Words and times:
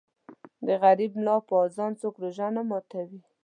د 0.65 0.67
غریب 0.83 1.11
ملا 1.19 1.37
په 1.47 1.53
اذان 1.65 1.91
څوک 2.01 2.13
روژه 2.23 2.47
نه 2.55 2.61
ماتوي. 2.69 3.19